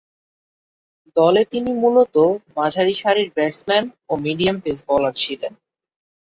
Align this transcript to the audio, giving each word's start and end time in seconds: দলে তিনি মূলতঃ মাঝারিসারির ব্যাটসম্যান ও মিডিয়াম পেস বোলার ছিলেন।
দলে 1.15 1.41
তিনি 1.51 1.71
মূলতঃ 1.81 2.17
মাঝারিসারির 2.57 3.29
ব্যাটসম্যান 3.35 3.85
ও 4.09 4.23
মিডিয়াম 4.25 4.57
পেস 4.63 4.79
বোলার 4.87 5.13
ছিলেন। 5.23 5.53